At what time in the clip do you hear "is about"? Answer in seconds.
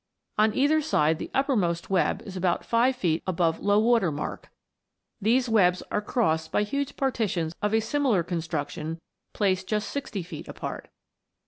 2.23-2.65